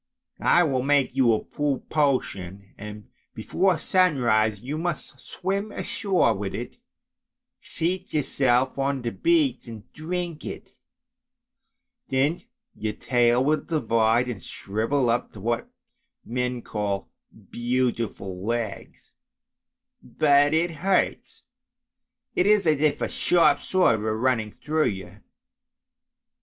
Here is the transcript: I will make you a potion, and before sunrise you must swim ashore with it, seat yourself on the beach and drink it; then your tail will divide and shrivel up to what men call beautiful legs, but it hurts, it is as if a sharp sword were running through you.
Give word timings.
I 0.47 0.63
will 0.63 0.81
make 0.81 1.15
you 1.15 1.31
a 1.31 1.43
potion, 1.45 2.73
and 2.75 3.11
before 3.35 3.77
sunrise 3.77 4.59
you 4.59 4.79
must 4.79 5.19
swim 5.19 5.71
ashore 5.71 6.33
with 6.33 6.55
it, 6.55 6.77
seat 7.61 8.11
yourself 8.11 8.79
on 8.79 9.03
the 9.03 9.11
beach 9.11 9.67
and 9.67 9.83
drink 9.93 10.43
it; 10.43 10.71
then 12.09 12.41
your 12.73 12.93
tail 12.93 13.45
will 13.45 13.61
divide 13.61 14.27
and 14.27 14.43
shrivel 14.43 15.07
up 15.11 15.33
to 15.33 15.39
what 15.39 15.69
men 16.25 16.63
call 16.63 17.11
beautiful 17.51 18.43
legs, 18.43 19.11
but 20.01 20.51
it 20.55 20.71
hurts, 20.77 21.43
it 22.35 22.47
is 22.47 22.65
as 22.65 22.81
if 22.81 23.01
a 23.01 23.07
sharp 23.07 23.61
sword 23.61 23.99
were 23.99 24.17
running 24.17 24.51
through 24.51 24.85
you. 24.87 25.21